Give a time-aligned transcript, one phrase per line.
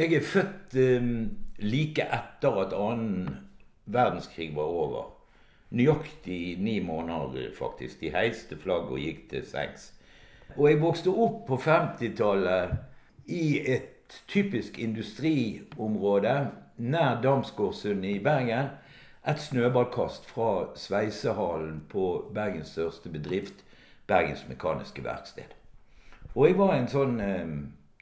[0.00, 3.26] Jeg er født um, like etter at annen
[3.84, 5.02] verdenskrig var over.
[5.70, 8.00] Nøyaktig ni måneder, faktisk.
[8.00, 9.90] De heiste flagget og gikk til sengs.
[10.56, 12.72] Og jeg vokste opp på 50-tallet
[13.28, 16.34] i et typisk industriområde
[16.76, 18.72] nær Damsgårdsundet i Bergen.
[19.28, 23.64] Et snøballkast fra sveisehallen på Bergens største bedrift,
[24.06, 25.52] Bergens Mekaniske Verksted.
[26.34, 27.58] Og jeg var en sånn eh,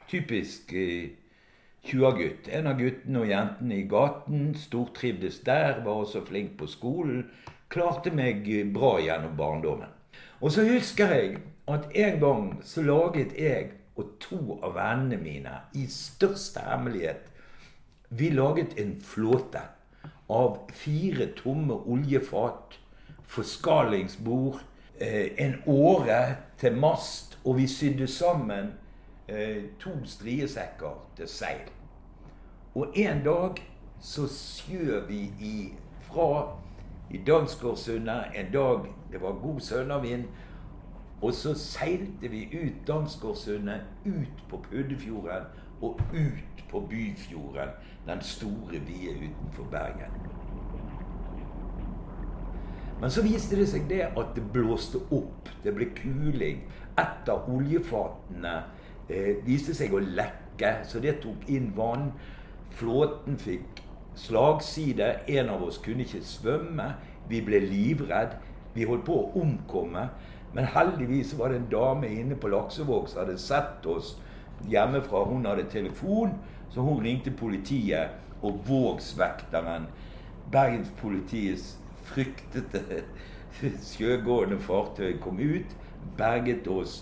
[0.07, 1.18] typisk eh,
[1.87, 2.49] 20-gutt.
[2.51, 4.51] En av guttene og jentene i gaten.
[4.57, 7.25] Stortrivdes der, var også flink på skolen.
[7.69, 9.91] Klarte meg bra gjennom barndommen.
[10.41, 15.55] Og så husker jeg at en gang så laget jeg og to av vennene mine
[15.75, 17.27] i største hemmelighet
[18.09, 19.61] Vi laget en flåte
[20.29, 22.77] av fire tomme oljefat,
[23.29, 24.59] forskalingsbord,
[24.97, 28.71] eh, en åre til mast, og vi sydde sammen
[29.79, 31.67] to striesekker til seil.
[32.75, 33.59] Og en dag
[33.99, 36.55] så skjøv vi ifra
[37.09, 40.23] i Dansgårdsundet en dag det var god sønnavind.
[41.21, 45.43] Og så seilte vi ut Dansgårdsundet, ut på Puddefjorden
[45.81, 47.69] og ut på Byfjorden.
[48.07, 50.11] Den store, vide utenfor Bergen.
[53.01, 55.49] Men så viste det seg det at det blåste opp.
[55.63, 56.63] Det ble kuling.
[56.99, 58.55] Et av oljefatene
[59.09, 62.11] eh, viste seg å lekke, så det tok inn vann.
[62.79, 63.83] Flåten fikk
[64.19, 65.11] slagside.
[65.27, 66.93] En av oss kunne ikke svømme.
[67.29, 68.37] Vi ble livredd.
[68.75, 70.09] Vi holdt på å omkomme.
[70.53, 74.15] Men heldigvis var det en dame inne på Laksevåg som hadde sett oss
[74.69, 75.25] hjemmefra.
[75.29, 76.33] Hun hadde telefon,
[76.73, 78.17] så hun ringte politiet.
[78.41, 79.89] Og Vågsvekteren,
[80.51, 81.73] Bergenspolitiets
[82.07, 83.03] fryktede
[83.91, 85.75] sjøgående fartøy, kom ut,
[86.17, 87.01] berget oss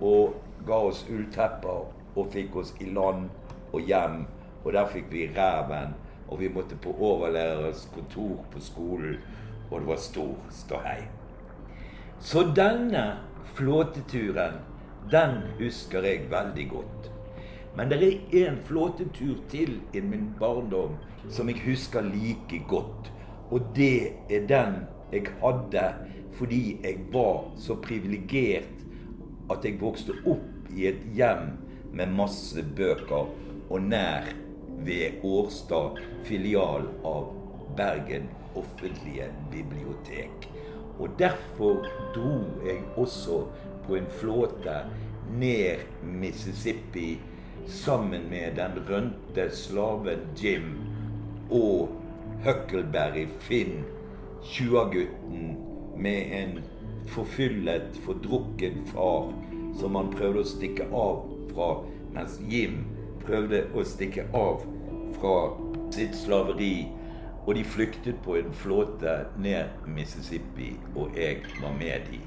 [0.00, 1.86] og ga oss ulltepper
[2.18, 3.28] og fikk oss i land
[3.72, 4.24] og hjem.
[4.64, 5.94] Og der fikk vi reven.
[6.28, 9.16] og vi måtte på overlærerens kontor på skolen,
[9.70, 11.06] og det var stor ståhei.
[12.20, 13.16] Så denne
[13.54, 14.58] flåteturen,
[15.10, 17.10] den husker jeg veldig godt.
[17.76, 20.96] Men det er en flåtetur til i min barndom
[21.30, 23.12] som jeg husker like godt.
[23.50, 24.82] Og det er den
[25.12, 25.94] jeg hadde
[26.38, 28.77] fordi jeg var så privilegert
[29.50, 31.54] at jeg vokste opp i et hjem
[31.96, 33.30] med masse bøker
[33.68, 34.28] og nær
[34.86, 35.98] ved Årstad,
[36.28, 37.32] filial av
[37.78, 38.28] Bergen
[38.58, 40.48] offentlige bibliotek.
[40.98, 43.44] Og derfor dro jeg også
[43.86, 44.80] på en flåte
[45.38, 47.18] ned Mississippi
[47.68, 50.72] sammen med den rønte slaven Jim
[51.50, 51.92] og
[52.44, 53.84] Huckleberry Finn,
[54.44, 55.56] tjuagutten
[55.98, 56.58] med en
[57.12, 59.32] forfyllet, fordrukken far
[59.78, 61.68] som han prøvde å stikke av fra,
[62.14, 62.82] mens Jim
[63.24, 64.64] prøvde å stikke av
[65.18, 65.34] fra
[65.94, 66.88] sitt slaveri.
[67.48, 72.20] Og de flyktet på en flåte ned Mississippi, og jeg var med de.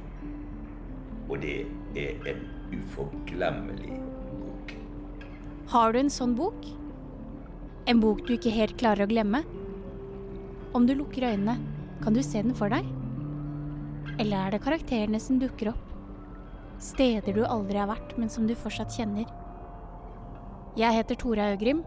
[1.30, 1.60] Og det
[2.00, 2.42] er en
[2.72, 4.00] uforglemmelig
[4.42, 4.74] bok.
[5.76, 6.66] Har du en sånn bok?
[7.86, 9.44] En bok du ikke helt klarer å glemme?
[10.74, 11.60] Om du lukker øynene,
[12.02, 12.88] kan du se den for deg?
[14.22, 15.86] Eller er det karakterene som dukker opp?
[16.82, 19.26] Steder du aldri har vært, men som du fortsatt kjenner?
[20.78, 21.82] Jeg heter Tora Øgrim,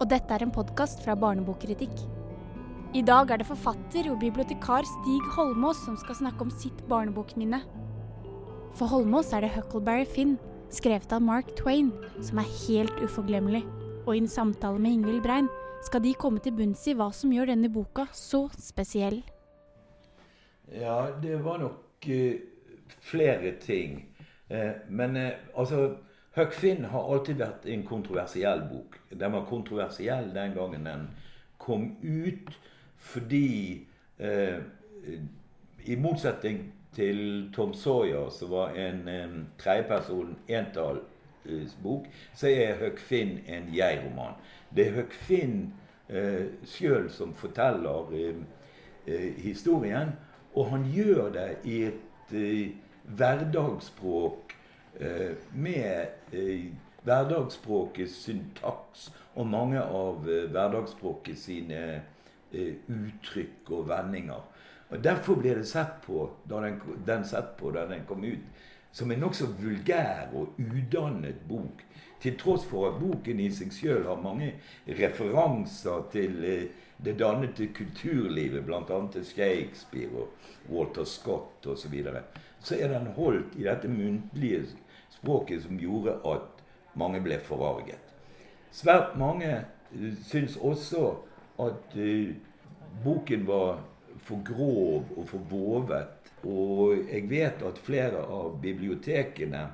[0.00, 1.92] og dette er en podkast fra Barnebokkritikk.
[2.96, 7.60] I dag er det forfatter og bibliotekar Stig Holmås som skal snakke om sitt barnebokminne.
[8.78, 10.38] For Holmås er det Huckleberry Finn,
[10.72, 11.92] skrevet av Mark Twain,
[12.24, 13.66] som er helt uforglemmelig.
[14.06, 15.52] Og i en samtale med Ingvild Brein
[15.84, 19.20] skal de komme til bunns i hva som gjør denne boka så spesiell.
[20.72, 22.34] Ja, det var nok uh,
[23.00, 24.06] flere ting.
[24.50, 25.96] Uh, men uh, altså
[26.34, 28.98] Huck Finn har alltid vært en kontroversiell bok.
[29.10, 31.08] Den var kontroversiell den gangen den
[31.58, 32.50] kom ut,
[32.98, 33.86] fordi
[35.86, 43.38] I motsetning til Tom Sawyer, som var en um, tredjeperson entallsbok, så er Huck Finn
[43.46, 44.34] en jeg-roman.
[44.74, 45.72] Det er Huck Finn
[46.08, 48.10] eh, sjøl som forteller
[49.38, 50.16] historien.
[50.54, 52.74] Og han gjør det i et eh,
[53.04, 54.54] hverdagsspråk
[55.00, 56.70] eh, med eh,
[57.04, 61.84] hverdagsspråkets syntaks og mange av eh, hverdagsspråket sine
[62.54, 64.42] uttrykk og vendinger.
[64.94, 68.44] Og Derfor ble det sett på da den, den sett på da den kom ut,
[68.94, 71.82] som en nokså vulgær og udannet bok.
[72.22, 74.52] Til tross for at boken i seg sjøl har mange
[74.86, 76.68] referanser til eh,
[77.04, 79.00] det dannede kulturlivet, bl.a.
[79.12, 82.22] til Shakespeare og Walter Scott osv., så, videre,
[82.60, 84.62] så er den holdt i dette muntlige
[85.12, 86.64] språket som gjorde at
[86.94, 88.14] mange ble forarget.
[88.72, 89.50] Svært mange
[89.92, 91.16] uh, syns også
[91.60, 92.30] at uh,
[93.04, 93.82] boken var
[94.24, 96.23] for grov og for vovet.
[96.44, 99.64] Og jeg vet at flere av bibliotekene,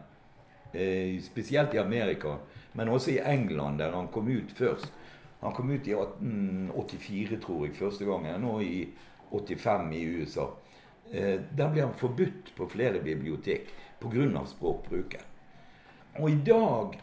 [0.73, 2.37] eh, spesielt i Amerika,
[2.75, 4.93] men også i England, der han kom ut først
[5.41, 8.43] Han kom ut i 1884, tror jeg, første gangen.
[8.43, 8.89] Nå i
[9.31, 10.51] 85 i USA.
[11.13, 13.71] Eh, der ble han forbudt på flere bibliotek
[14.01, 14.45] pga.
[14.47, 15.21] språkbruken.
[16.19, 17.01] Og i dag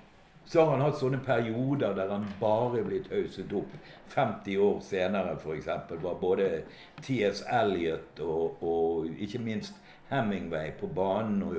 [0.47, 3.73] så har han hatt sånne perioder der han bare blir blitt hauset opp.
[4.13, 5.67] 50 år senere f.eks.
[6.03, 6.61] var både
[7.03, 7.43] T.S.
[7.51, 9.75] Eliot og, og, ikke minst
[10.09, 11.57] Hemingway på banen og,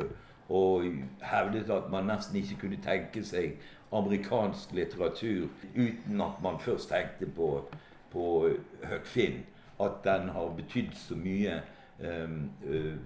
[0.49, 0.87] og,
[1.21, 3.59] hevdet at man nesten ikke kunne tenke seg
[3.93, 7.51] amerikansk litteratur uten at man først tenkte på,
[8.13, 8.49] på
[8.89, 9.21] Huck.
[9.81, 11.61] At den har betydd så mye
[12.01, 12.97] um, uh,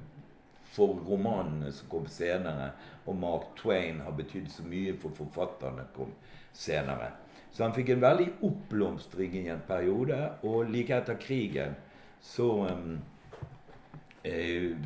[0.73, 2.73] for romanene som kom senere.
[3.05, 6.15] Og Mark Twain har betydd så mye for forfatterne som kom
[6.53, 7.13] senere.
[7.53, 10.19] Så han fikk en veldig oppblomstring i en periode.
[10.49, 11.77] Og like etter krigen
[12.23, 13.01] så um,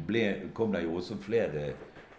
[0.09, 0.25] ble,
[0.57, 1.69] kom det jo også flere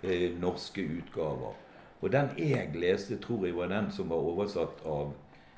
[0.04, 1.56] eh, norske utgaver.
[2.02, 5.16] Og den jeg leste, tror jeg var den som var oversatt av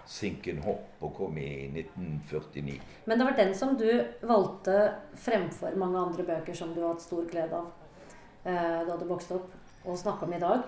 [0.09, 2.79] Sinken Hopp og kom i 1949.
[3.05, 3.89] Men det var den som du
[4.25, 4.77] valgte
[5.19, 7.67] fremfor mange andre bøker som du har hatt stor glede av?
[8.49, 9.55] Eh, da du vokste opp,
[9.85, 10.65] og snakke om i dag.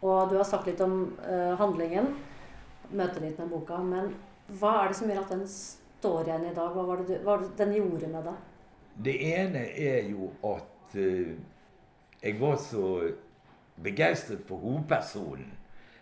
[0.00, 2.14] Og du har sagt litt om eh, handlingen,
[2.90, 3.80] møtet ditt med boka.
[3.84, 4.14] Men
[4.60, 6.72] hva er det som gjør at den står igjen i dag?
[6.74, 8.46] Hva var det, du, hva var det den gjorde med deg?
[9.00, 11.34] Det ene er jo at uh,
[12.20, 12.86] jeg var så
[13.80, 15.56] begeistret for hovedpersonen.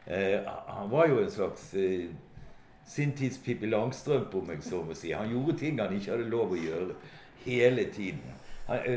[0.08, 1.66] Han var jo en slags
[2.88, 5.12] sin tids Pippi Langstrømpe, om jeg så må si.
[5.12, 6.96] Han gjorde ting han ikke hadde lov å gjøre
[7.44, 8.24] hele tiden.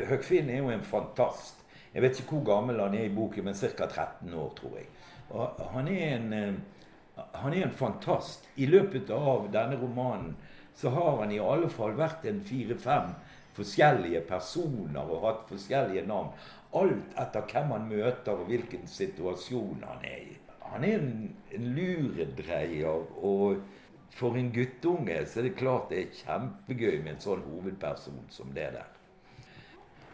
[0.08, 1.61] Høgfinn er jo en fantast.
[1.92, 3.86] Jeg vet ikke hvor gammel han er i boken, men ca.
[3.86, 4.88] 13 år, tror jeg.
[5.32, 8.48] Og han er en, eh, han er en fantast.
[8.56, 10.36] I løpet av denne romanen
[10.74, 13.12] så har han i alle fall vært en fire-fem
[13.56, 16.32] forskjellige personer og hatt forskjellige navn.
[16.80, 20.38] Alt etter hvem han møter og hvilken situasjon han er i.
[20.72, 23.60] Han er en, en luredreier, og
[24.16, 28.52] for en guttunge så er det klart det er kjempegøy med en sånn hovedperson som
[28.56, 28.91] det der.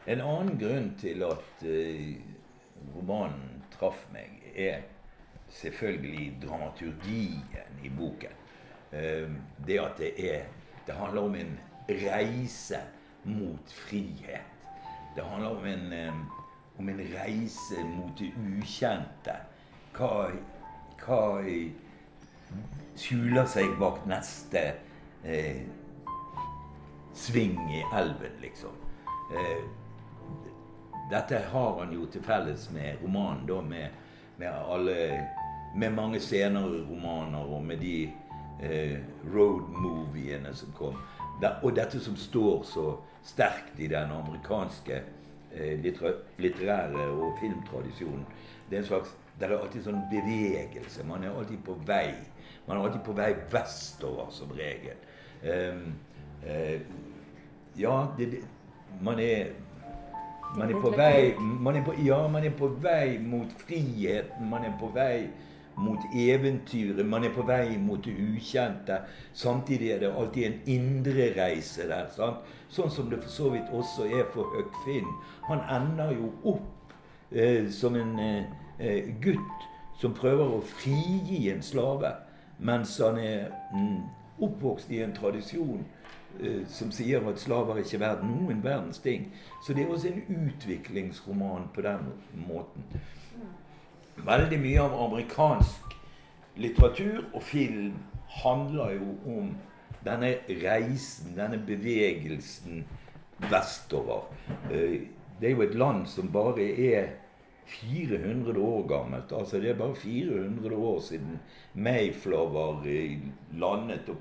[0.09, 2.13] En annen grunn til at uh,
[2.95, 4.87] romanen traff meg, er
[5.53, 8.39] selvfølgelig dramaturgien i boken.
[8.93, 9.35] Uh,
[9.67, 10.47] det at det er
[10.87, 11.59] Det handler om en
[11.89, 12.79] reise
[13.25, 14.41] mot frihet.
[15.17, 16.23] Det handler om en, um,
[16.79, 19.35] om en reise mot det ukjente.
[19.93, 20.31] Hva,
[21.03, 21.21] hva
[22.99, 24.63] skjuler seg bak neste
[25.25, 25.63] eh,
[27.15, 28.75] sving i elven, liksom.
[29.35, 29.65] Eh,
[31.11, 34.01] dette har han jo til felles med romanen, da, med,
[34.37, 35.29] med, alle
[35.77, 38.09] Med mange senere romaner og med de
[38.63, 38.97] eh,
[39.35, 40.97] road-moviene som kom.
[41.43, 42.85] Da, og dette som står så
[43.23, 45.03] sterkt i den amerikanske
[45.53, 45.77] eh,
[46.39, 48.25] litterære og filmtradisjonen.
[48.71, 51.05] Det er en slags det er alltid sånn bevegelse.
[51.07, 52.11] Man er alltid på vei.
[52.67, 54.99] Man er alltid på vei vestover, som regel.
[55.45, 55.85] Um,
[56.43, 56.81] uh,
[57.79, 58.41] ja, det, det,
[59.05, 59.53] man er
[60.57, 64.51] man er på vei man er på, Ja, man er på vei mot friheten.
[64.51, 65.29] Man er på vei
[65.77, 67.07] mot eventyret.
[67.07, 69.03] Man er på vei mot det ukjente.
[69.33, 72.09] Samtidig er det alltid en indre reise der.
[72.15, 72.47] Sant?
[72.69, 75.05] Sånn som det for så vidt også er for Høgfinn.
[75.05, 75.13] Finn.
[75.49, 76.93] Han ender jo opp
[77.33, 78.45] eh, som en eh,
[78.79, 82.13] eh, gutt som prøver å frigi en slave,
[82.59, 84.03] mens han er mm,
[84.47, 85.83] oppvokst i en tradisjon
[86.71, 89.29] som sier at slaver ikke er verdt noen verdens ting.
[89.65, 92.11] Så det er også en utviklingsroman på den
[92.47, 92.85] måten.
[94.27, 95.97] Veldig mye av amerikansk
[96.59, 97.95] litteratur og film
[98.43, 99.53] handler jo om
[100.05, 102.85] denne reisen, denne bevegelsen
[103.51, 104.29] vestover.
[104.71, 105.09] Eh,
[105.41, 107.09] det er jo et land som bare er
[107.69, 109.33] 400 år gammelt.
[109.33, 111.39] Altså Det er bare 400 år siden
[111.75, 112.83] Mayflower
[113.53, 114.17] landet og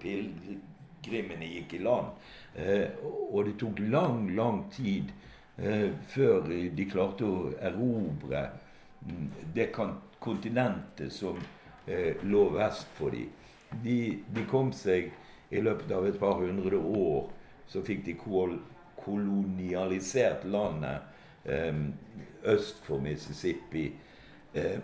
[1.08, 2.08] pilegrimene gikk i land.
[2.56, 2.90] Eh,
[3.32, 5.12] og det tok lang, lang tid
[5.58, 8.48] eh, før de klarte å erobre
[9.06, 9.72] mm, det
[10.20, 11.38] kontinentet som
[11.86, 13.30] eh, lå vest for dem.
[13.84, 15.12] De, de, kom seg
[15.50, 17.30] i løpet av et par hundre år.
[17.68, 18.58] Så fikk de kol
[18.98, 21.14] kolonialisert landet
[22.44, 23.86] øst for Mississippi.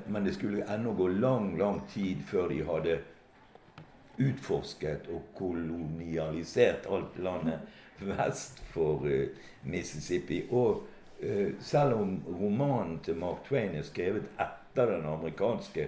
[0.08, 2.98] men det skulle ennå gå lang, lang tid før de hadde
[4.22, 7.63] utforsket og kolonialisert alt landet
[8.03, 9.27] vest for uh,
[9.63, 10.43] Mississippi.
[10.51, 10.84] Og
[11.24, 15.88] uh, selv om romanen til Mark Twain er skrevet etter den amerikanske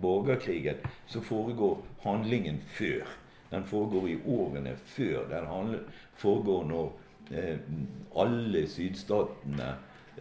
[0.00, 3.06] borgerkrigen, så foregår handlingen før.
[3.50, 5.28] Den foregår i årene før.
[5.30, 5.78] Den
[6.14, 6.92] foregår når
[7.30, 7.58] eh,
[8.16, 9.68] alle sydstatene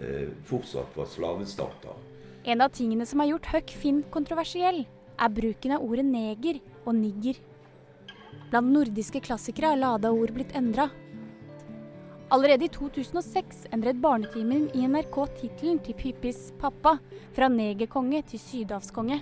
[0.02, 1.98] eh, fortsatt var slavestater.
[2.46, 4.84] En av tingene som har gjort Huck Finn kontroversiell,
[5.20, 7.40] er bruken av ordet neger og nigger.
[8.52, 10.90] Blant nordiske klassikere har lada ord blitt endra.
[12.34, 16.98] Allerede i 2006 endret Barnetimen i NRK tittelen til Pippis pappa
[17.36, 19.20] fra negerkonge til sydhavskonge.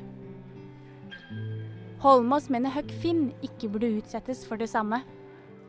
[2.03, 5.01] Holmås mener Huck Finn ikke burde utsettes for det samme.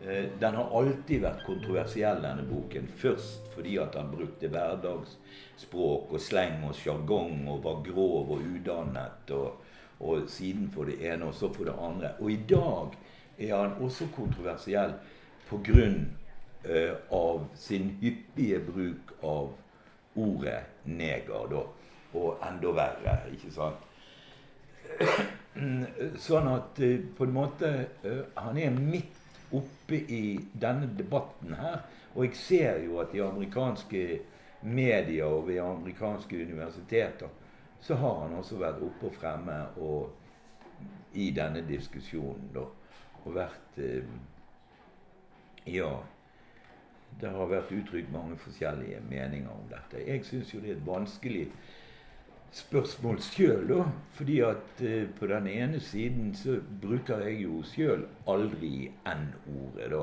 [0.02, 2.88] Eh, den har alltid vært kontroversiell, denne boken.
[3.00, 9.32] Først fordi at han brukte hverdagsspråk og sleng og sjargong og var grov og udannet.
[9.32, 9.63] Og,
[10.00, 12.14] og, siden for det ene og så for det andre.
[12.20, 12.94] Og i dag
[13.38, 14.94] er han også kontroversiell
[15.48, 15.88] pga.
[16.64, 19.50] Uh, av sin hyppige bruk av
[20.14, 21.50] ordet neger.
[21.50, 21.60] Da.
[22.16, 23.82] Og enda verre, ikke sant.
[26.24, 27.68] Sånn at uh, på en måte
[28.06, 31.84] uh, Han er midt oppe i denne debatten her.
[32.14, 34.04] Og jeg ser jo at i amerikanske
[34.64, 37.28] medier og ved amerikanske universiteter
[37.84, 40.12] så har han også vært oppe og fremme og
[41.20, 42.48] i denne diskusjonen.
[42.54, 42.64] da,
[43.24, 44.04] Og vært eh,
[45.66, 45.92] Ja.
[47.20, 50.00] Det har vært uttrykt mange forskjellige meninger om dette.
[50.02, 51.44] Jeg syns jo det er et vanskelig
[52.54, 53.84] spørsmål sjøl, da.
[54.16, 60.02] Fordi at eh, på den ene siden så bruker jeg jo sjøl aldri N-ordet, da.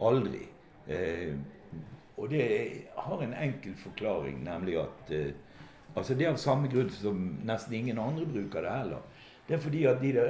[0.00, 0.46] Aldri.
[0.88, 1.34] Eh,
[2.16, 2.46] og det
[2.96, 5.34] har en enkel forklaring, nemlig at eh,
[5.96, 9.04] Altså det er av samme grunn som nesten ingen andre bruker det heller.
[9.48, 10.26] Det er fordi at de det,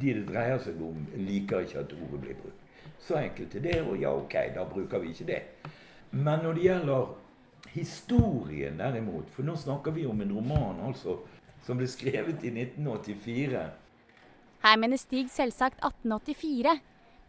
[0.00, 2.60] de det dreier seg om, liker ikke at ordet blir brukt.
[3.02, 5.42] Så enkelt er det, og ja, ok, da bruker vi ikke det.
[6.10, 7.12] Men når det gjelder
[7.74, 11.16] Historien derimot, for nå snakker vi om en roman altså,
[11.66, 13.62] som ble skrevet i 1984.
[14.62, 16.76] Her mener Stig selvsagt 1884,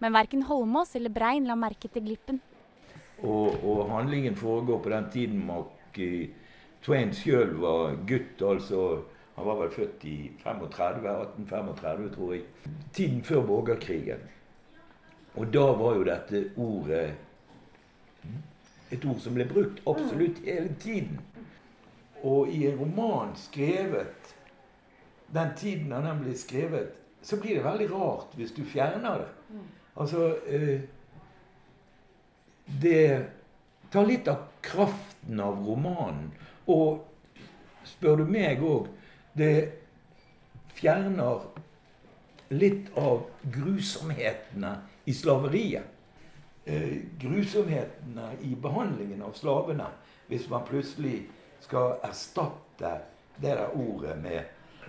[0.03, 2.41] men verken Holmås eller Brein la merke til glippen.
[3.23, 5.97] Og, og handlingen foregår på den tiden Mark
[6.85, 8.41] Twain sjøl var gutt.
[8.41, 9.01] altså
[9.35, 12.43] Han var vel født i 35, 1835, tror jeg.
[12.93, 14.21] Tiden før borgerkrigen.
[15.35, 17.15] Og da var jo dette ordet
[18.91, 21.19] et ord som ble brukt absolutt hele tiden.
[22.23, 24.35] Og i en roman skrevet
[25.33, 29.59] den tiden da den ble skrevet, så blir det veldig rart hvis du fjerner det.
[29.95, 30.81] Altså eh,
[32.81, 33.25] Det
[33.91, 36.31] tar litt av kraften av romanen.
[36.67, 37.03] Og
[37.85, 38.87] spør du meg òg,
[39.37, 39.71] det
[40.75, 41.45] fjerner
[42.53, 44.71] litt av grusomhetene
[45.05, 45.95] i slaveriet
[46.65, 49.87] eh, grusomhetene i behandlingen av slavene
[50.29, 51.23] hvis man plutselig
[51.63, 52.97] skal erstatte
[53.37, 54.41] det der ordet med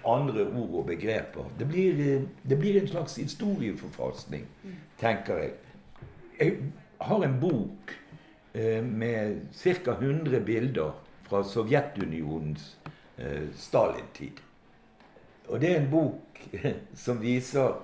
[0.06, 1.48] andre ord og begreper.
[1.58, 4.46] Det blir, eh, det blir en slags historieforfalskning,
[4.98, 5.52] tenker jeg.
[6.40, 6.56] Jeg
[7.00, 7.96] har en bok
[8.54, 9.90] eh, med ca.
[9.90, 10.92] 100 bilder
[11.26, 12.76] fra Sovjetunionens
[13.16, 14.40] eh, Stalin-tid.
[15.48, 16.42] Og det er en bok
[17.04, 17.76] som viser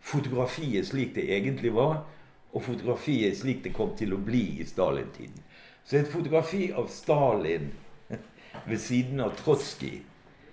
[0.00, 2.04] fotografiet slik det egentlig var,
[2.52, 5.42] og fotografiet slik det kom til å bli i Stalin-tiden.
[5.84, 7.70] Så et fotografi av Stalin
[8.68, 10.00] ved siden av Trotskij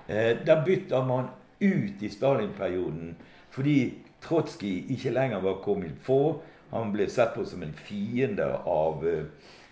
[0.08, 3.16] eh, Der bytter man ut i Stalin-perioden
[3.54, 3.78] fordi
[4.22, 6.42] Trotskij ikke lenger var kommet på.
[6.72, 9.26] Han ble sett på som en fiende av eh,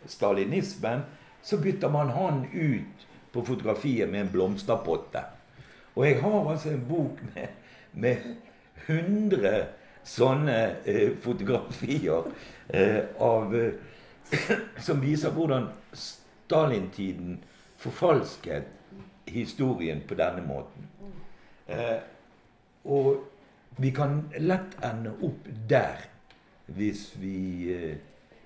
[0.10, 1.06] stalinismen.
[1.43, 5.24] Så bytter man han ut på fotografiet med en blomsterpotte.
[5.95, 7.48] Og jeg har altså en bok med,
[7.93, 8.17] med
[8.88, 9.65] 100
[10.03, 12.29] sånne eh, fotografier
[12.67, 14.53] eh, av, eh,
[14.86, 17.39] som viser hvordan Stalin-tiden
[17.81, 18.67] forfalsket
[19.31, 20.88] historien på denne måten.
[21.67, 22.00] Eh,
[22.83, 23.27] og
[23.77, 26.07] vi kan lett ende opp der
[26.71, 27.38] hvis vi
[27.74, 27.95] eh,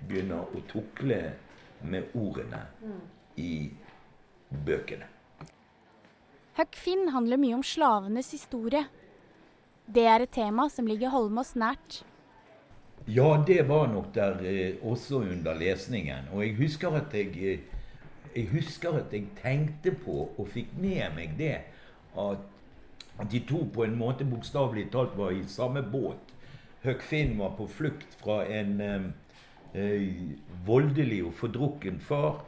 [0.05, 1.21] begynner å tukle
[1.89, 2.61] med ordene
[3.37, 3.69] i
[4.65, 5.07] bøkene.
[6.55, 8.85] Huck Finn handler mye om slavenes historie.
[9.85, 12.03] Det er et tema som ligger Holmås nært.
[13.05, 16.31] Ja, det var nok der eh, også under lesningen.
[16.33, 17.59] Og jeg husker at jeg, eh,
[18.35, 21.57] jeg husker at jeg tenkte på og fikk med meg det
[22.17, 22.47] at,
[23.31, 26.33] de to på en måte bokstavelig talt var i samme båt.
[26.83, 29.11] Huck Finn var på flukt fra en eh
[30.65, 32.43] voldelig og fordrukken far.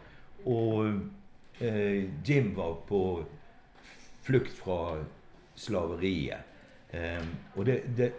[0.46, 1.00] Og
[1.60, 3.01] eh, Jim var på
[4.27, 4.98] flukt fra
[5.55, 6.43] slaveriet.
[6.93, 8.12] Um, og det, det,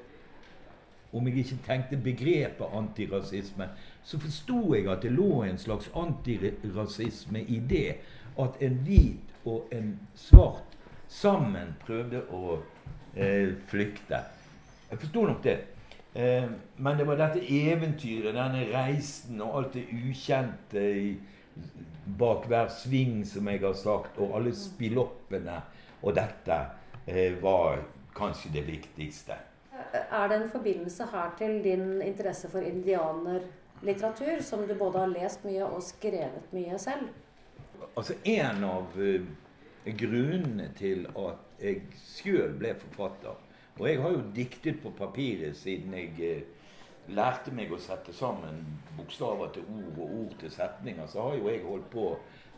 [1.12, 3.68] om jeg ikke tenkte begrepet antirasisme,
[4.04, 7.94] så forsto jeg at det lå en slags antirasisme i det
[8.38, 10.76] at en hvit og en svart
[11.08, 12.58] sammen prøvde å
[13.16, 14.20] eh, flykte.
[14.90, 15.56] Jeg forsto nok det.
[16.18, 21.12] Eh, men det var dette eventyret, denne reisen og alt det ukjente i,
[22.18, 25.60] bak hver sving, som jeg har sagt, og alle spilloppene
[26.02, 26.58] og dette
[27.06, 27.84] eh, var
[28.18, 29.38] kanskje det viktigste.
[29.94, 35.46] Er det en forbindelse her til din interesse for indianerlitteratur, som du både har lest
[35.46, 37.12] mye og skrevet mye selv?
[37.94, 39.22] Altså En av uh,
[39.86, 43.38] grunnene til at jeg sjøl ble forfatter
[43.78, 46.58] Og jeg har jo diktet på papiret siden jeg uh,
[47.14, 48.60] lærte meg å sette sammen
[48.98, 51.06] bokstaver til ord og ord til setninger.
[51.08, 52.08] Så har jo jeg holdt på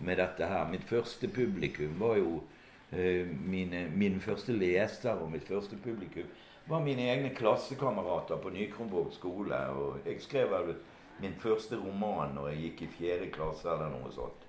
[0.01, 0.69] med dette her.
[0.71, 2.41] Mitt første publikum var jo
[2.91, 6.27] eh, mine, Min første leser og mitt første publikum
[6.71, 9.61] var mine egne klassekamerater på Nykronborg skole.
[9.71, 10.75] Og jeg skrev vel
[11.21, 14.47] min første roman når jeg gikk i fjerde klasse eller noe sånt.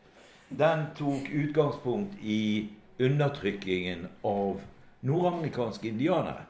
[0.50, 2.70] Den tok utgangspunkt i
[3.02, 4.62] undertrykkingen av
[5.02, 6.46] nordamerikanske indianere.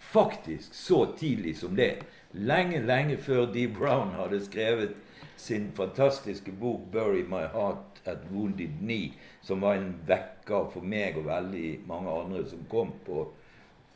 [0.00, 2.02] Faktisk så tidlig som det.
[2.32, 4.96] Lenge, lenge før Dee Brown hadde skrevet
[5.36, 11.16] sin fantastiske bok 'Bury My Heart at Wounded Knee', som var en vekker for meg
[11.16, 13.28] og veldig mange andre som kom på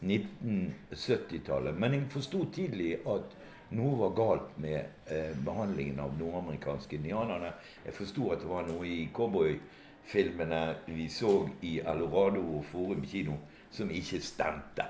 [0.02, 1.78] 1970-tallet.
[1.80, 3.36] Men jeg forsto tidlig at
[3.74, 7.52] noe var galt med eh, behandlingen av nordamerikanske indianerne.
[7.84, 13.38] Jeg forsto at det var noe i cowboyfilmene vi så i Alorado og Forum kino
[13.70, 14.86] som ikke stemte.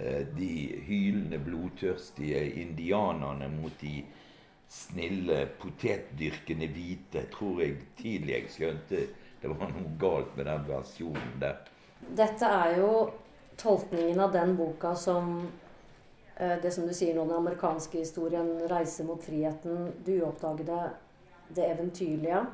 [0.00, 4.04] Eh, de hylende, blodtørstige indianerne mot de
[4.70, 9.00] snille, potetdyrkende hvite tror jeg tidlig jeg skjønte
[9.42, 11.58] det var noe galt med den versjonen der.
[12.14, 12.92] Dette er jo
[13.58, 15.34] tolkningen av den boka som
[16.36, 20.80] eh, det som du sier nå, den amerikanske historien, 'Reise mot friheten', du uoppdagede,
[21.54, 22.46] det eventyrlige.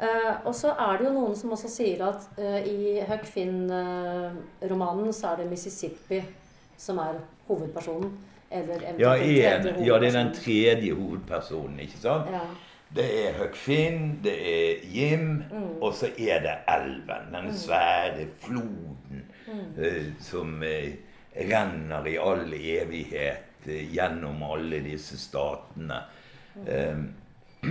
[0.00, 5.12] Uh, og så er det jo noen som også sier at uh, i Huck Finn-romanen
[5.12, 6.22] så er det Mississippi
[6.80, 8.18] som er hovedpersonen.
[8.50, 12.32] Eller ja, en, ja, det er den tredje hovedpersonen, ikke sant?
[12.32, 12.40] Ja.
[12.90, 15.78] Det er Huck Finn, det er Jim, mm.
[15.78, 17.28] og så er det elven.
[17.30, 17.54] Den mm.
[17.54, 19.84] svære floden mm.
[19.84, 20.96] eh, som eh,
[21.36, 26.00] renner i all evighet eh, gjennom alle disse statene.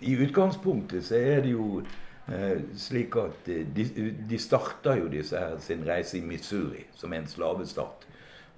[0.00, 1.82] I utgangspunktet så er det jo
[2.76, 3.84] slik at de,
[4.30, 8.08] de starter jo disse her sin reise i Missouri, som er en slavestat.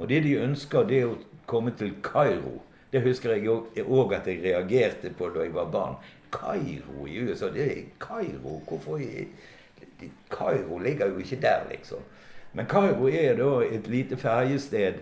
[0.01, 1.19] Og det de ønsker, det er å
[1.51, 2.57] komme til Kairo
[2.93, 5.99] det husker jeg òg at jeg reagerte på da jeg var barn.
[6.35, 8.99] Kairo i USA det er Kairo, hvorfor
[10.31, 12.03] Kairo ligger jo ikke der, liksom.
[12.53, 14.99] Men Kairo er da et lite ferjested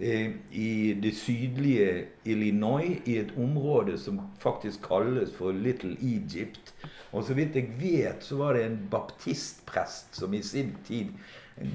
[0.00, 6.72] eh, i det sydlige Illinois, i et område som faktisk kalles for Little Egypt.
[7.12, 11.12] Og så vidt jeg vet, så var det en baptistprest som i sin tid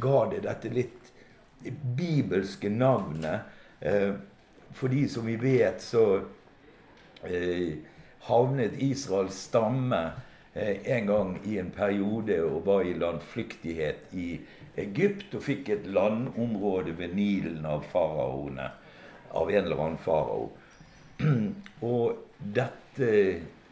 [0.01, 1.00] ga det dette litt
[1.97, 3.41] bibelske navnet.
[3.79, 4.13] Eh,
[4.73, 6.21] fordi som vi vet, så
[7.23, 7.77] eh,
[8.27, 10.11] havnet Israels stamme
[10.53, 14.27] eh, en gang i en periode og var i landflyktighet i
[14.79, 18.69] Egypt og fikk et landområde ved Nilen av faraoene.
[19.31, 20.49] Av en eller annen farao.
[21.91, 23.09] og dette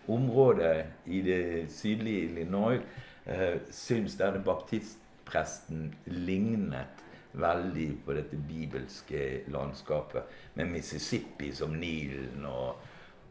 [0.10, 2.82] området i det sydlige Illinois
[3.25, 10.23] eh, syns denne baptistpresten lignet veldig på dette bibelske landskapet.
[10.53, 12.75] Med Mississippi som Nilen og,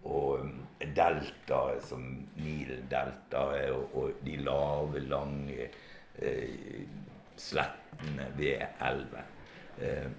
[0.05, 2.05] og um, deltaet som
[2.37, 3.71] Nilen-deltaet.
[3.73, 5.69] Og, og, de lave, lange
[6.19, 6.87] eh,
[7.37, 9.35] slettene ved elven.
[9.83, 10.11] Eh,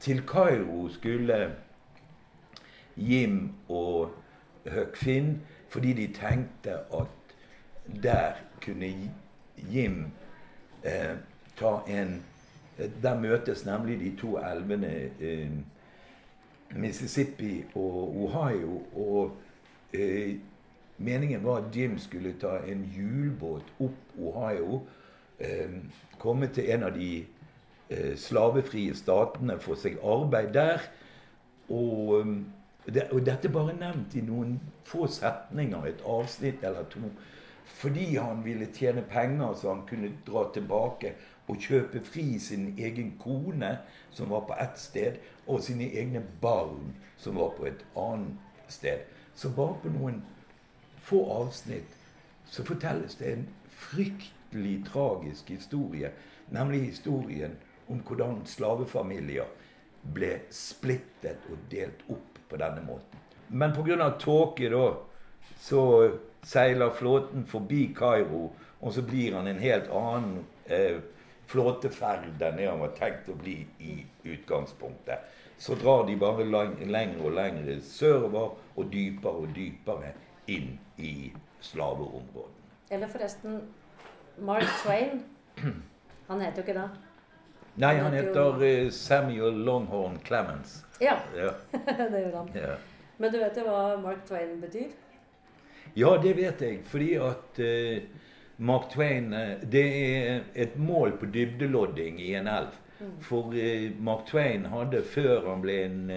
[0.00, 1.54] til Kairo skulle
[2.96, 4.14] Jim og
[4.72, 7.34] Huck Finn fordi de tenkte at
[8.02, 8.32] der
[8.64, 9.10] kunne
[9.56, 10.12] Jim
[10.84, 11.16] eh,
[11.56, 12.22] ta en
[13.02, 15.50] der møtes nemlig de to elvene eh,
[16.76, 18.82] Mississippi og Ohio.
[18.94, 19.36] Og
[19.92, 20.36] eh,
[20.98, 24.82] meningen var at Jim skulle ta en hjulbåt opp Ohio.
[25.38, 25.70] Eh,
[26.18, 27.24] komme til en av de
[27.90, 30.84] eh, slavefrie statene, få seg arbeid der.
[31.68, 37.08] Og, eh, og dette bare nevnt i noen få setninger, et avsnitt eller to.
[37.66, 41.14] Fordi han ville tjene penger så han kunne dra tilbake
[41.46, 43.76] å kjøpe fri sin egen kone,
[44.10, 49.06] som var på ett sted, og sine egne barn, som var på et annet sted.
[49.34, 50.22] Så bare på noen
[51.06, 51.92] få avsnitt
[52.50, 56.10] så fortelles det en fryktelig tragisk historie.
[56.50, 57.56] Nemlig historien
[57.88, 59.50] om hvordan slavefamilier
[60.14, 63.22] ble splittet og delt opp på denne måten.
[63.48, 64.10] Men pga.
[64.18, 64.94] tåke, da,
[65.60, 65.82] så
[66.46, 70.98] seiler flåten forbi Kairo, og så blir han en helt annen eh,
[71.46, 75.26] flåteferd enn det han var tenkt å bli i utgangspunktet.
[75.58, 80.12] Så drar de bare lenger og lenger sørover og dypere og dypere
[80.52, 81.32] inn i
[81.64, 82.52] slaveområdene.
[82.90, 83.62] Eller forresten
[84.38, 85.22] Mark Twain.
[86.28, 86.88] Han heter jo ikke det.
[87.76, 88.90] Nei, han heter jo...
[88.90, 90.82] Samuel Longhorn Clemens.
[91.00, 91.50] Ja, ja.
[92.12, 92.52] det gjør han.
[92.54, 92.76] Ja.
[93.16, 94.92] Men du vet jo hva Mark Twain betyr?
[95.96, 96.80] Ja, det vet jeg.
[96.88, 98.24] Fordi at uh,
[98.58, 102.76] Mark Twain uh, Det er et mål på dybdelodding i en elv.
[103.00, 103.14] Mm.
[103.20, 106.12] For uh, Mark Twain hadde, før han ble en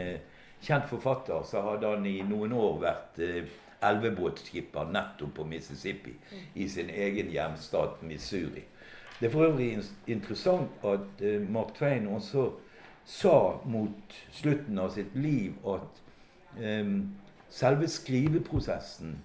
[0.64, 3.20] kjent forfatter, så hadde han i noen år vært
[3.86, 6.16] elvebåtskipper nettopp på Mississippi.
[6.32, 6.48] Mm.
[6.56, 8.66] I sin egen hjemstat Missouri.
[9.20, 12.50] Det er for øvrig interessant at Mark Twain også
[13.10, 16.02] sa mot slutten av sitt liv at
[16.62, 17.16] um,
[17.50, 19.16] selve skriveprosessen,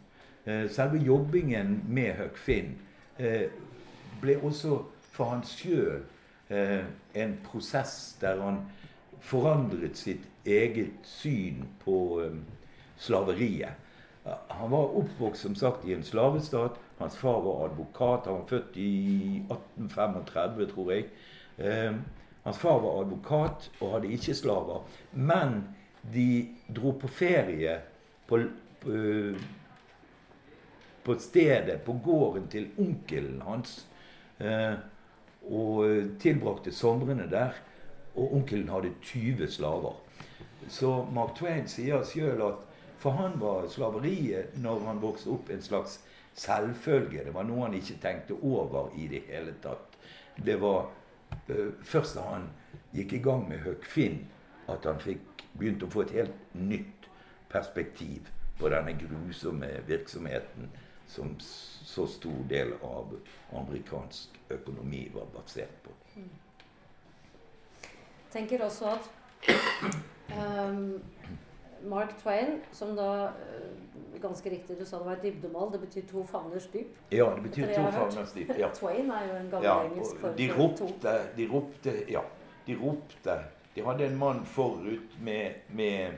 [0.47, 2.79] uh, selve jobbingen med Huck Finn,
[3.17, 4.81] ble også
[5.15, 6.03] for han sjøl
[6.51, 8.65] uh, en prosess der han
[9.25, 12.43] forandret sitt eget syn på um,
[13.01, 13.81] slaveriet.
[14.25, 16.77] Han var oppvokst som sagt i en slavestat.
[16.99, 18.29] Hans far var advokat.
[18.29, 18.93] Han var født i
[19.53, 21.09] 1835, tror jeg.
[22.45, 24.87] Hans far var advokat og hadde ikke slaver.
[25.13, 25.59] Men
[26.15, 27.77] de dro på ferie
[28.29, 28.41] på,
[28.81, 28.97] på,
[31.05, 33.87] på stedet, på gården til onkelen hans.
[34.41, 34.75] Eh,
[35.45, 35.85] og
[36.21, 37.57] tilbrakte somrene der.
[38.15, 39.97] Og onkelen hadde 20 slaver.
[40.69, 42.63] Så Mark Twain sier sjøl at
[43.05, 45.99] for han var slaveriet når han vokste opp, en slags
[46.41, 47.27] selvfølge.
[47.27, 49.99] Det var noe han ikke tenkte over i det hele tatt.
[50.41, 50.87] Det var
[51.51, 52.47] uh, først da han
[52.97, 54.23] gikk i gang med Huck Finn,
[54.73, 57.11] at han fikk begynte å få et helt nytt
[57.53, 60.73] perspektiv på denne grusomme virksomheten
[61.15, 63.15] som så stor del av
[63.55, 65.91] amerikansk økonomi var basert på.
[66.17, 66.25] Jeg
[68.33, 69.05] tenker også at
[70.35, 71.03] um,
[71.87, 76.03] Mark Twain, som da uh, ganske riktig du sa det var et dybdemål, det betyr
[76.11, 76.91] to favners dyp?
[77.13, 78.51] Ja, det betyr to favners dyp.
[78.59, 78.69] Ja.
[78.81, 82.23] Twain er jo en gammel ja, engelsk form de ropte, de ropte, ja,
[82.67, 83.39] de ropte
[83.75, 86.13] de hadde en mann forut med, med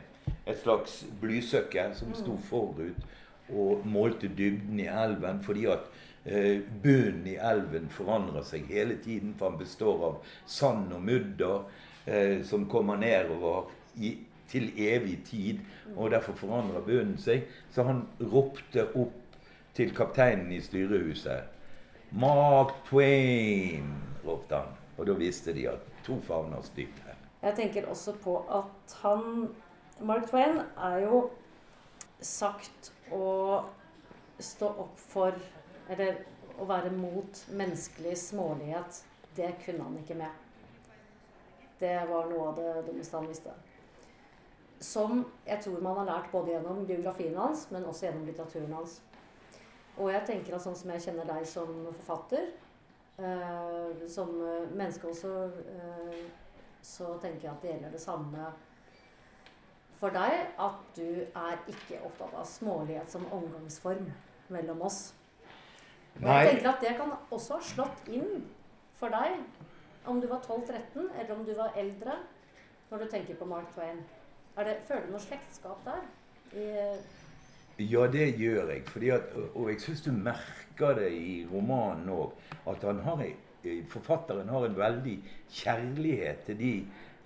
[0.46, 2.42] et slags blysøkke som sto mm.
[2.50, 3.06] forut
[3.50, 5.42] og målte dybden i elven.
[5.44, 5.88] Fordi at
[6.24, 9.34] eh, bunnen i elven forandrer seg hele tiden.
[9.38, 11.66] For han består av sand og mudder
[12.06, 14.16] eh, som kommer nedover i,
[14.50, 15.62] til evig tid.
[15.96, 17.46] Og derfor forandrer bunnen seg.
[17.74, 19.22] Så han ropte opp
[19.76, 21.52] til kapteinen i styrehuset.
[22.16, 23.90] Mark Twain,
[24.24, 24.78] ropte han.
[24.96, 27.02] Og da visste de at to favner dypt
[27.46, 29.48] jeg tenker også på at han
[30.00, 31.28] Mark Twain er jo
[32.20, 33.62] sagt å
[34.38, 35.36] stå opp for
[35.88, 36.16] Eller
[36.58, 39.04] å være mot menneskelig smålighet.
[39.36, 40.32] Det kunne han ikke med.
[41.78, 43.52] Det var noe av det dummeste han visste.
[44.82, 48.96] Som jeg tror man har lært både gjennom biografien hans, men også gjennom litteraturen hans.
[49.96, 52.50] Og jeg tenker at sånn som jeg kjenner deg som forfatter,
[53.22, 54.34] eh, som
[54.74, 55.36] menneske også
[55.76, 56.18] eh,
[56.86, 58.50] så tenker jeg at det gjelder det samme
[60.00, 60.48] for deg.
[60.58, 64.10] At du er ikke opptatt av smålighet som omgangsform
[64.52, 65.14] mellom oss.
[66.22, 68.46] Og jeg tenker at det kan også ha slått inn
[68.96, 69.42] for deg
[70.08, 72.14] om du var 12-13, eller om du var eldre,
[72.90, 73.98] når du tenker på Mark Twain.
[74.56, 76.04] Det, føler du noe slektskap der?
[76.56, 76.68] I,
[77.90, 78.86] ja, det gjør jeg.
[79.12, 82.38] At, og jeg syns du merker det i romanen òg.
[82.70, 83.26] At han har
[83.90, 85.16] forfatteren har en veldig
[85.50, 86.72] kjærlighet til de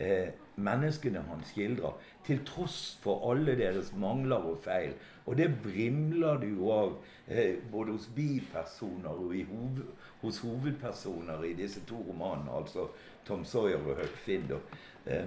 [0.01, 1.97] eh, menneskene han skildrer.
[2.27, 4.95] Til tross for alle deres mangler og feil.
[5.27, 6.97] Og det vrimler det jo av
[7.29, 9.85] eh, både hos bipersoner og hoved,
[10.23, 12.53] hos hovedpersoner i disse to romanene.
[12.57, 12.89] Altså
[13.27, 14.51] Tom Sawyer og Huck Finn.
[15.07, 15.25] Eh,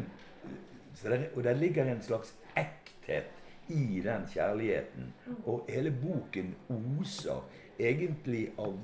[1.04, 3.32] der, og der ligger en slags ekthet
[3.70, 5.14] i den kjærligheten.
[5.46, 7.42] Og hele boken oser
[7.80, 8.78] egentlig av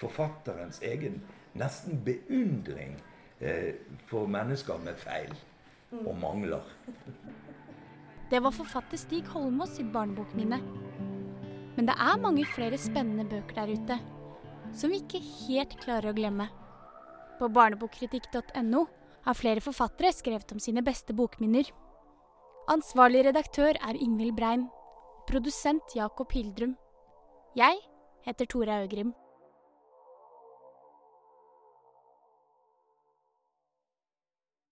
[0.00, 1.20] forfatterens egen
[1.54, 2.96] nesten beundring
[3.40, 3.74] eh,
[4.06, 5.34] for mennesker med feil
[5.98, 6.62] og mangler.
[8.30, 10.60] Det var forfatter Stig Holmås sitt barnebokminne.
[11.76, 13.98] Men det er mange flere spennende bøker der ute
[14.76, 16.46] som vi ikke helt klarer å glemme.
[17.40, 18.84] På barnebokkritikk.no
[19.24, 21.66] har flere forfattere skrevet om sine beste bokminner.
[22.70, 24.68] Ansvarlig redaktør er Ingvild Brein.
[25.26, 26.76] Produsent Jakob Hildrum.
[27.58, 27.80] Jeg
[28.26, 29.12] heter Tore Augrim.